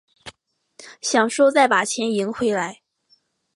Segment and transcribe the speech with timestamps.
[0.99, 2.81] 想说再把钱赢回来